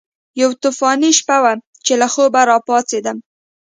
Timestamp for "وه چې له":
1.43-2.07